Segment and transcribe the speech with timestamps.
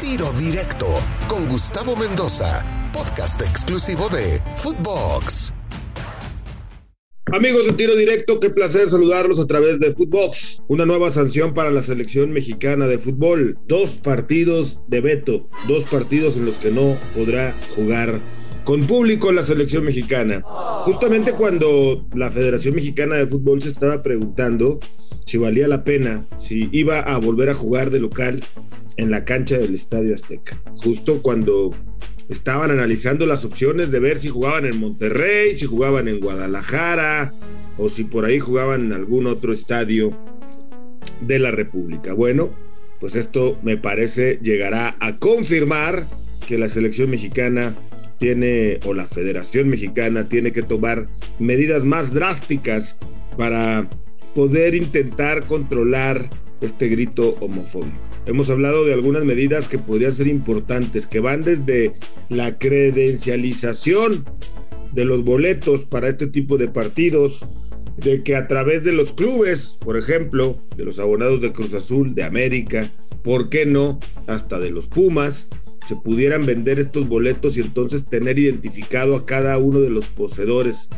[0.00, 0.86] Tiro Directo
[1.28, 5.52] con Gustavo Mendoza, podcast exclusivo de Footbox.
[7.26, 10.62] Amigos de Tiro Directo, qué placer saludarlos a través de Footbox.
[10.68, 13.58] Una nueva sanción para la selección mexicana de fútbol.
[13.68, 18.22] Dos partidos de veto, dos partidos en los que no podrá jugar
[18.64, 20.42] con público la selección mexicana.
[20.84, 24.80] Justamente cuando la Federación Mexicana de Fútbol se estaba preguntando
[25.26, 28.40] si valía la pena, si iba a volver a jugar de local
[28.96, 30.60] en la cancha del Estadio Azteca.
[30.74, 31.74] Justo cuando
[32.28, 37.34] estaban analizando las opciones de ver si jugaban en Monterrey, si jugaban en Guadalajara
[37.76, 40.16] o si por ahí jugaban en algún otro estadio
[41.20, 42.12] de la República.
[42.12, 42.50] Bueno,
[43.00, 46.06] pues esto me parece llegará a confirmar
[46.46, 47.74] que la selección mexicana
[48.18, 52.98] tiene, o la Federación Mexicana tiene que tomar medidas más drásticas
[53.38, 53.88] para
[54.34, 56.30] poder intentar controlar
[56.60, 57.96] este grito homofóbico.
[58.26, 61.94] Hemos hablado de algunas medidas que podrían ser importantes, que van desde
[62.28, 64.24] la credencialización
[64.92, 67.46] de los boletos para este tipo de partidos,
[67.96, 72.14] de que a través de los clubes, por ejemplo, de los abonados de Cruz Azul,
[72.14, 72.90] de América,
[73.22, 73.98] ¿por qué no?
[74.26, 75.48] Hasta de los Pumas,
[75.86, 80.88] se pudieran vender estos boletos y entonces tener identificado a cada uno de los poseedores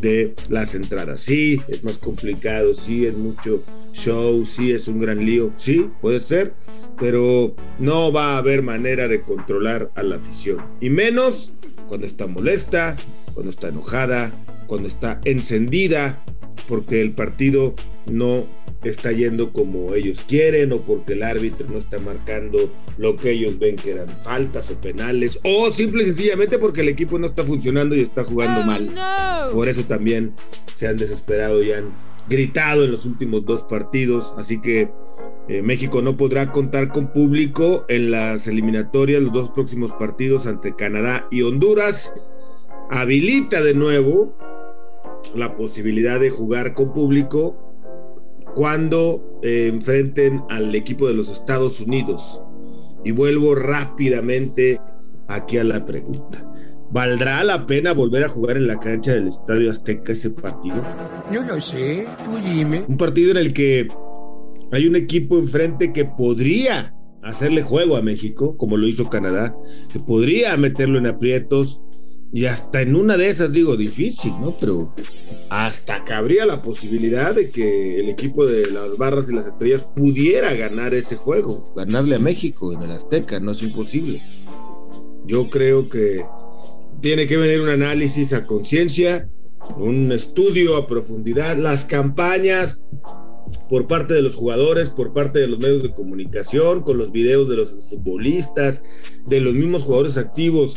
[0.00, 1.20] de las entradas.
[1.20, 6.20] Sí, es más complicado, sí, es mucho show, sí, es un gran lío, sí, puede
[6.20, 6.54] ser,
[6.98, 10.58] pero no va a haber manera de controlar a la afición.
[10.80, 11.52] Y menos
[11.88, 12.96] cuando está molesta,
[13.34, 14.32] cuando está enojada,
[14.66, 16.24] cuando está encendida,
[16.68, 17.74] porque el partido
[18.06, 18.46] no
[18.86, 23.58] está yendo como ellos quieren o porque el árbitro no está marcando lo que ellos
[23.58, 27.44] ven que eran faltas o penales o simple y sencillamente porque el equipo no está
[27.44, 29.50] funcionando y está jugando oh, mal.
[29.52, 30.34] Por eso también
[30.74, 31.90] se han desesperado y han
[32.28, 34.90] gritado en los últimos dos partidos, así que
[35.48, 40.74] eh, México no podrá contar con público en las eliminatorias, los dos próximos partidos ante
[40.74, 42.12] Canadá y Honduras.
[42.90, 44.36] Habilita de nuevo
[45.34, 47.65] la posibilidad de jugar con público
[48.56, 52.40] cuando eh, enfrenten al equipo de los Estados Unidos.
[53.04, 54.80] Y vuelvo rápidamente
[55.28, 56.42] aquí a la pregunta.
[56.90, 60.82] ¿Valdrá la pena volver a jugar en la cancha del Estadio Azteca ese partido?
[61.30, 62.86] Yo lo sé, tú dime.
[62.88, 63.88] Un partido en el que
[64.72, 69.54] hay un equipo enfrente que podría hacerle juego a México, como lo hizo Canadá,
[69.92, 71.82] que podría meterlo en aprietos,
[72.32, 74.56] y hasta en una de esas digo difícil, ¿no?
[74.56, 74.94] Pero
[75.50, 80.52] hasta cabría la posibilidad de que el equipo de las barras y las estrellas pudiera
[80.54, 84.22] ganar ese juego, ganarle a México en el Azteca, no es imposible.
[85.24, 86.24] Yo creo que
[87.00, 89.28] tiene que venir un análisis a conciencia,
[89.76, 92.84] un estudio a profundidad, las campañas
[93.68, 97.48] por parte de los jugadores, por parte de los medios de comunicación, con los videos
[97.48, 98.82] de los futbolistas,
[99.26, 100.76] de los mismos jugadores activos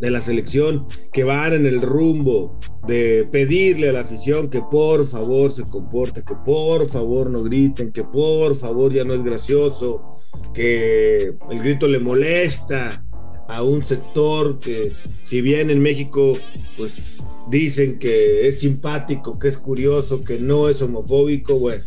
[0.00, 5.06] de la selección que van en el rumbo de pedirle a la afición que por
[5.06, 10.16] favor se comporte, que por favor no griten, que por favor ya no es gracioso,
[10.54, 13.04] que el grito le molesta
[13.48, 14.92] a un sector que
[15.24, 16.32] si bien en México
[16.76, 17.18] pues
[17.48, 21.84] dicen que es simpático, que es curioso, que no es homofóbico, bueno,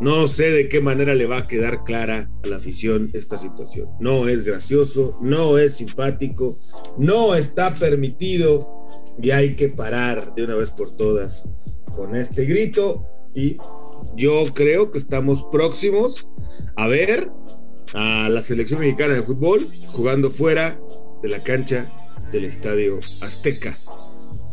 [0.00, 3.88] no sé de qué manera le va a quedar clara a la afición esta situación.
[4.00, 6.50] No es gracioso, no es simpático,
[6.98, 8.84] no está permitido
[9.22, 11.44] y hay que parar de una vez por todas
[11.96, 13.56] con este grito y
[14.16, 16.28] yo creo que estamos próximos
[16.76, 17.30] a ver
[17.94, 20.80] a la selección mexicana de fútbol jugando fuera
[21.22, 21.92] de la cancha
[22.32, 23.78] del Estadio Azteca.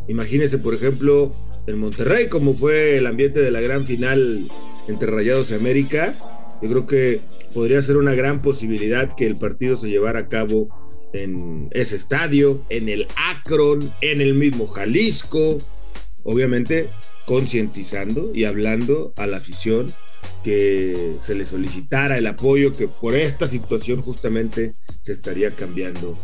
[0.08, 1.36] Imagínense, por ejemplo,
[1.68, 4.48] en Monterrey, como fue el ambiente de la gran final
[4.88, 6.18] entre Rayados y América.
[6.62, 7.22] Yo creo que
[7.54, 10.70] podría ser una gran posibilidad que el partido se llevara a cabo
[11.14, 15.58] en ese estadio, en el Akron, en el mismo Jalisco,
[16.24, 16.90] obviamente
[17.26, 19.88] concientizando y hablando a la afición
[20.44, 26.18] que se le solicitara el apoyo que por esta situación justamente se estaría cambiando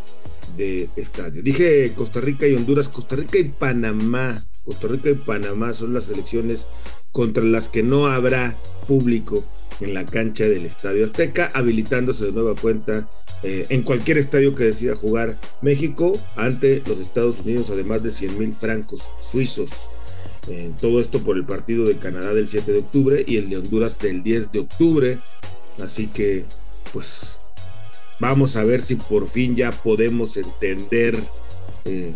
[0.55, 1.41] de estadio.
[1.43, 4.43] Dije Costa Rica y Honduras, Costa Rica y Panamá.
[4.67, 6.67] Costa Rica y Panamá son las elecciones
[7.13, 9.45] contra las que no habrá público
[9.79, 13.07] en la cancha del Estadio Azteca, habilitándose de nueva cuenta
[13.43, 18.39] eh, en cualquier estadio que decida jugar México ante los Estados Unidos, además de 100
[18.39, 19.89] mil francos suizos.
[20.49, 23.57] Eh, todo esto por el partido de Canadá del 7 de octubre y el de
[23.57, 25.19] Honduras del 10 de octubre.
[25.81, 26.43] Así que,
[26.91, 27.39] pues,
[28.19, 31.17] vamos a ver si por fin ya podemos entender
[31.85, 32.13] eh,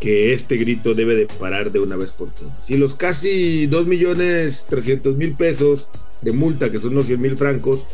[0.00, 2.68] que este grito debe de parar de una vez por todas.
[2.70, 5.88] Y los casi 2 millones 300 mil pesos
[6.22, 7.86] de multa, que son los 100 mil francos,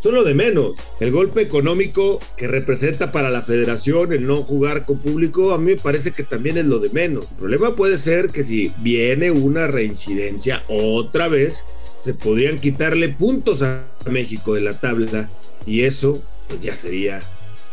[0.00, 0.78] son lo de menos.
[1.00, 5.72] El golpe económico que representa para la federación el no jugar con público, a mí
[5.72, 7.28] me parece que también es lo de menos.
[7.30, 11.64] El problema puede ser que si viene una reincidencia otra vez,
[12.00, 15.28] se podrían quitarle puntos a México de la tabla
[15.66, 17.20] y eso pues ya sería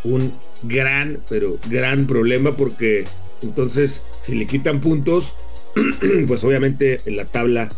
[0.04, 3.06] un gran, pero gran problema porque
[3.42, 5.36] entonces si le quitan puntos,
[6.28, 7.70] pues obviamente en la tabla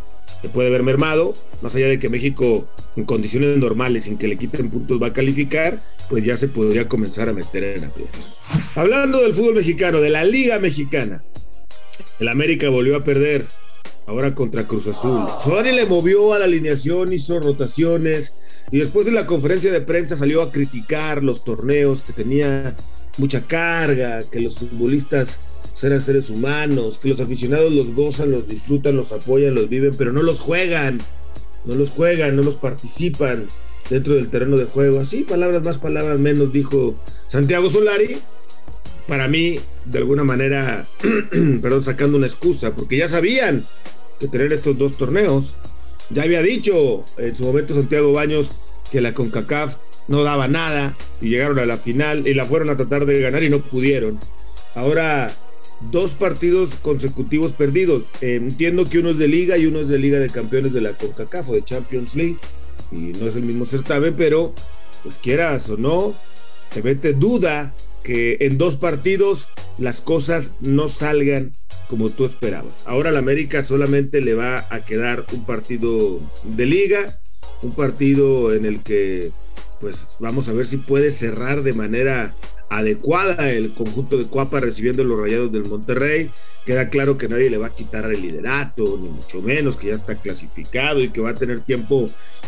[0.41, 4.37] se puede ver mermado, más allá de que México en condiciones normales, sin que le
[4.37, 8.37] quiten puntos, va a calificar, pues ya se podría comenzar a meter en aprietos.
[8.75, 11.23] Hablando del fútbol mexicano, de la Liga Mexicana,
[12.19, 13.45] el América volvió a perder,
[14.07, 15.27] ahora contra Cruz Azul.
[15.39, 18.33] Solari le movió a la alineación, hizo rotaciones
[18.71, 22.75] y después de la conferencia de prensa salió a criticar los torneos que tenía
[23.17, 25.39] mucha carga, que los futbolistas
[25.83, 30.11] eran seres humanos, que los aficionados los gozan, los disfrutan, los apoyan, los viven, pero
[30.11, 30.99] no los juegan,
[31.65, 33.47] no los juegan, no los participan
[33.89, 34.99] dentro del terreno de juego.
[34.99, 36.95] Así, palabras más, palabras menos, dijo
[37.27, 38.17] Santiago Solari.
[39.07, 40.87] Para mí, de alguna manera,
[41.61, 43.65] perdón, sacando una excusa, porque ya sabían
[44.19, 45.55] que tener estos dos torneos.
[46.09, 48.51] Ya había dicho en su momento Santiago Baños
[48.91, 49.75] que la CONCACAF
[50.07, 53.43] no daba nada y llegaron a la final y la fueron a tratar de ganar
[53.43, 54.19] y no pudieron.
[54.75, 55.29] Ahora
[55.91, 58.03] dos partidos consecutivos perdidos.
[58.21, 60.93] Entiendo que uno es de liga y uno es de liga de campeones de la
[60.93, 62.37] CONCACAF o de Champions League
[62.91, 64.53] y no es el mismo certamen, pero
[65.03, 66.15] pues quieras o no,
[66.73, 67.73] te mete duda
[68.07, 71.51] que en dos partidos las cosas no salgan
[71.89, 72.83] como tú esperabas.
[72.85, 77.19] Ahora la América solamente le va a quedar un partido de liga,
[77.61, 79.33] un partido en el que
[79.81, 82.33] pues vamos a ver si puede cerrar de manera
[82.69, 86.31] adecuada el conjunto de Cuapa recibiendo los rayados del Monterrey.
[86.65, 89.95] Queda claro que nadie le va a quitar el liderato, ni mucho menos, que ya
[89.95, 92.07] está clasificado y que va a tener tiempo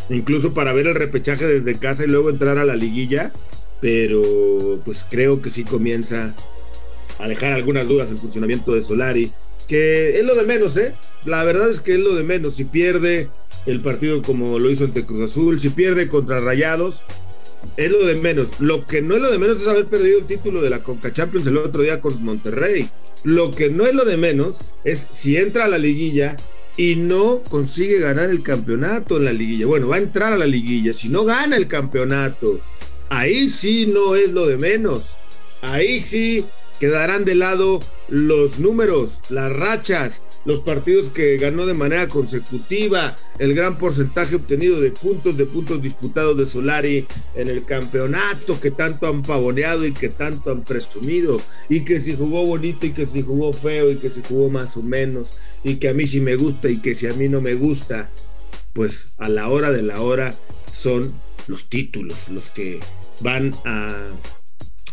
[0.10, 3.34] incluso para ver el repechaje desde casa y luego entrar a la liguilla.
[3.82, 6.36] Pero pues creo que sí comienza
[7.18, 9.32] a dejar algunas dudas el funcionamiento de Solari,
[9.68, 10.96] que es lo de menos, ¿eh?
[11.26, 12.56] La verdad es que es lo de menos.
[12.56, 13.30] Si pierde
[13.66, 17.02] el partido como lo hizo ante Cruz Azul, si pierde contra Rayados,
[17.78, 18.48] es lo de menos.
[18.60, 21.14] Lo que no es lo de menos es haber perdido el título de la Conca
[21.14, 22.90] Champions el otro día con Monterrey.
[23.24, 26.38] Lo que no es lo de menos es si entra a la liguilla
[26.78, 29.68] y no consigue ganar el campeonato en la liguilla.
[29.68, 30.94] Bueno, va a entrar a la liguilla.
[30.94, 32.62] Si no gana el campeonato,
[33.10, 35.18] ahí sí no es lo de menos.
[35.62, 36.46] Ahí sí
[36.80, 43.54] quedarán de lado los números, las rachas, los partidos que ganó de manera consecutiva, el
[43.54, 49.08] gran porcentaje obtenido de puntos, de puntos disputados de Solari en el campeonato que tanto
[49.08, 53.22] han pavoneado y que tanto han presumido, y que si jugó bonito y que si
[53.22, 55.34] jugó feo y que si jugó más o menos,
[55.64, 58.10] y que a mí sí me gusta y que si a mí no me gusta,
[58.74, 60.34] pues a la hora de la hora
[60.72, 61.14] son
[61.50, 62.80] los títulos los que
[63.22, 64.12] van a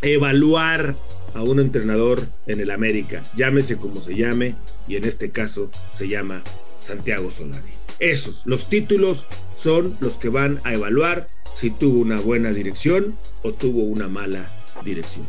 [0.02, 0.96] evaluar
[1.34, 4.56] a un entrenador en el América, llámese como se llame,
[4.88, 6.42] y en este caso se llama
[6.80, 7.72] Santiago Solari.
[7.98, 13.52] Esos, los títulos son los que van a evaluar si tuvo una buena dirección o
[13.52, 14.50] tuvo una mala
[14.84, 15.26] dirección.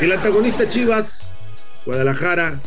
[0.00, 1.32] El antagonista Chivas,
[1.84, 2.60] Guadalajara,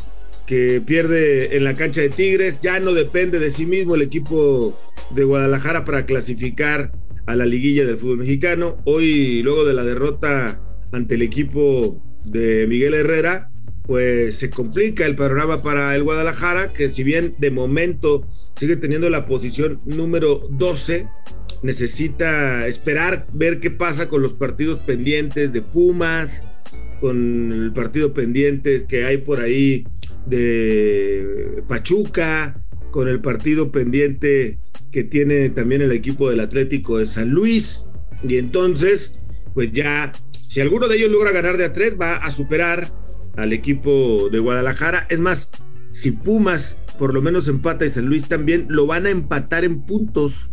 [0.46, 4.78] que pierde en la cancha de Tigres, ya no depende de sí mismo el equipo
[5.12, 6.92] de Guadalajara para clasificar
[7.26, 8.78] a la liguilla del fútbol mexicano.
[8.86, 10.62] Hoy, luego de la derrota
[10.92, 13.50] ante el equipo de Miguel Herrera,
[13.84, 19.10] pues se complica el panorama para el Guadalajara, que si bien de momento sigue teniendo
[19.10, 21.08] la posición número 12,
[21.64, 26.44] necesita esperar ver qué pasa con los partidos pendientes de Pumas,
[27.02, 29.86] con el partido pendiente que hay por ahí
[30.26, 32.62] de Pachuca,
[32.92, 34.60] con el partido pendiente
[34.94, 37.84] que tiene también el equipo del Atlético de San Luis.
[38.26, 39.20] Y entonces,
[39.56, 40.14] pues ya
[40.48, 42.94] si alguno de ellos logra ganar de a tres, va a superar
[43.36, 45.08] al equipo de Guadalajara.
[45.10, 45.50] Es más,
[45.92, 49.82] si Pumas por lo menos empata y San Luis también, lo van a empatar en
[49.82, 50.52] puntos,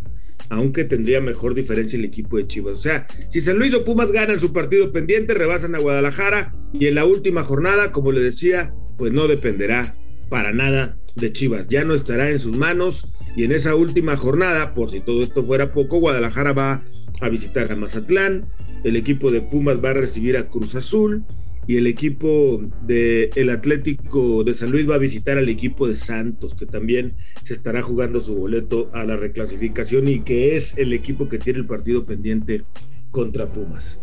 [0.48, 2.72] aunque tendría mejor diferencia el equipo de Chivas.
[2.72, 6.86] O sea, si San Luis o Pumas ganan su partido pendiente, rebasan a Guadalajara y
[6.86, 9.94] en la última jornada, como le decía, pues no dependerá
[10.30, 11.68] para nada de Chivas.
[11.68, 15.42] Ya no estará en sus manos y en esa última jornada, por si todo esto
[15.42, 16.82] fuera poco, Guadalajara va
[17.20, 18.46] a visitar a Mazatlán,
[18.84, 21.24] el equipo de Pumas va a recibir a Cruz Azul
[21.66, 25.96] y el equipo de el Atlético de San Luis va a visitar al equipo de
[25.96, 30.92] Santos, que también se estará jugando su boleto a la reclasificación y que es el
[30.92, 32.64] equipo que tiene el partido pendiente
[33.10, 34.00] contra Pumas.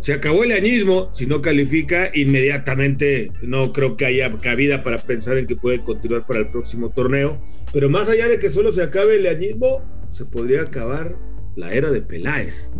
[0.00, 5.38] Se acabó el añismo, si no califica, inmediatamente no creo que haya cabida para pensar
[5.38, 7.40] en que puede continuar para el próximo torneo,
[7.72, 11.16] pero más allá de que solo se acabe el añismo, se podría acabar
[11.56, 12.70] la era de Peláez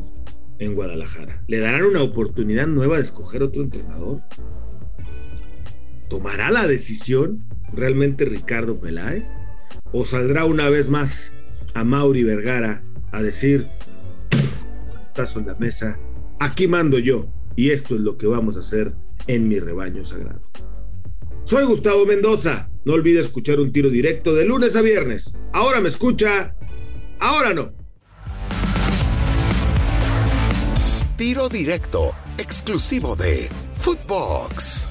[0.59, 1.43] en Guadalajara?
[1.47, 4.23] ¿Le darán una oportunidad nueva de escoger otro entrenador?
[6.09, 9.33] ¿Tomará la decisión realmente Ricardo Peláez?
[9.93, 11.33] ¿O saldrá una vez más
[11.75, 12.83] a Mauri Vergara
[13.13, 13.69] a decir,
[15.15, 15.99] tazo en la mesa,
[16.41, 17.27] aquí mando yo
[17.57, 18.95] y esto es lo que vamos a hacer
[19.27, 20.49] en mi rebaño sagrado?
[21.45, 22.69] Soy Gustavo Mendoza.
[22.85, 25.35] No olvide escuchar un tiro directo de lunes a viernes.
[25.53, 26.55] Ahora me escucha,
[27.19, 27.73] ahora no.
[31.17, 34.87] Tiro directo, exclusivo de Footbox.